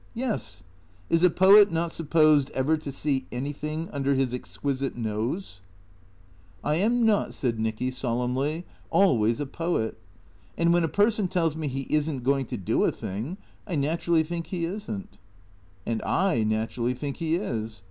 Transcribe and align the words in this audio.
"Yes. 0.15 0.63
Is 1.11 1.21
a 1.23 1.29
poet 1.29 1.71
not 1.71 1.91
supposed 1.91 2.49
ever 2.55 2.75
to 2.75 2.91
see 2.91 3.27
anything 3.31 3.87
under 3.91 4.15
his 4.15 4.33
exquisite 4.33 4.95
nose?" 4.97 5.61
5• 6.63 6.69
68 6.71 6.71
THECEEATOES" 6.71 6.71
I 6.71 6.75
am 6.83 7.05
not," 7.05 7.33
said 7.35 7.59
Nicky 7.59 7.91
solemnly," 7.91 8.65
always 8.89 9.39
a 9.39 9.45
poet. 9.45 9.99
And 10.57 10.73
when 10.73 10.83
a 10.83 10.87
person 10.87 11.27
tells 11.27 11.55
me 11.55 11.67
he 11.67 11.81
is 11.83 12.09
n't 12.09 12.23
going 12.23 12.47
to 12.47 12.57
do 12.57 12.83
a 12.83 12.91
thing, 12.91 13.37
I 13.67 13.75
naturally 13.75 14.23
think 14.23 14.47
he 14.47 14.65
is 14.65 14.89
n't."" 14.89 15.19
And 15.85 16.01
I 16.01 16.41
naturally 16.45 16.95
think 16.95 17.17
he 17.17 17.35
is. 17.35 17.79